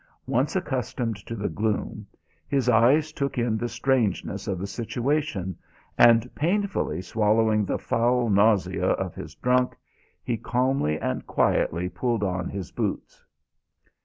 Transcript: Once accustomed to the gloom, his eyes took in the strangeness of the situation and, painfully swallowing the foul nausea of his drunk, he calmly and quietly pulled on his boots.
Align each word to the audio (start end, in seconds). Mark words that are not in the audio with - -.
Once 0.25 0.55
accustomed 0.55 1.15
to 1.15 1.35
the 1.35 1.47
gloom, 1.47 2.07
his 2.47 2.67
eyes 2.67 3.11
took 3.11 3.37
in 3.37 3.55
the 3.55 3.69
strangeness 3.69 4.47
of 4.47 4.57
the 4.57 4.65
situation 4.65 5.55
and, 5.95 6.33
painfully 6.33 7.03
swallowing 7.03 7.65
the 7.65 7.77
foul 7.77 8.27
nausea 8.27 8.87
of 8.93 9.13
his 9.13 9.35
drunk, 9.35 9.75
he 10.23 10.37
calmly 10.37 10.99
and 10.99 11.27
quietly 11.27 11.87
pulled 11.87 12.23
on 12.23 12.49
his 12.49 12.71
boots. 12.71 13.23